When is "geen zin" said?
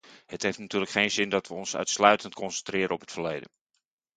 0.91-1.29